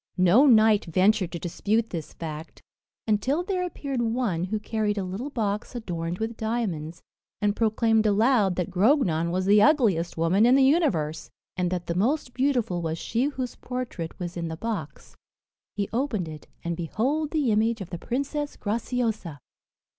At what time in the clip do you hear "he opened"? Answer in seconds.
15.75-16.27